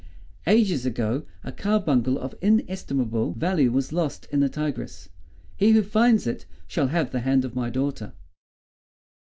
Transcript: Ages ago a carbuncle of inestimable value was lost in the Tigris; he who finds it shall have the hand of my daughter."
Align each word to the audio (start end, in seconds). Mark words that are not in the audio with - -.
Ages 0.47 0.83
ago 0.83 1.27
a 1.43 1.51
carbuncle 1.51 2.17
of 2.17 2.33
inestimable 2.41 3.33
value 3.33 3.71
was 3.71 3.93
lost 3.93 4.25
in 4.31 4.39
the 4.39 4.49
Tigris; 4.49 5.09
he 5.57 5.73
who 5.73 5.83
finds 5.83 6.25
it 6.25 6.47
shall 6.65 6.87
have 6.87 7.11
the 7.11 7.19
hand 7.19 7.45
of 7.45 7.53
my 7.55 7.69
daughter." 7.69 8.13